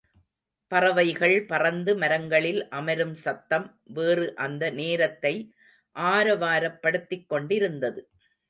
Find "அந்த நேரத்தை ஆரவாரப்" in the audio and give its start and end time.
4.35-6.79